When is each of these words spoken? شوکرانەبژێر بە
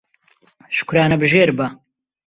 شوکرانەبژێر 0.75 1.49
بە 1.57 1.67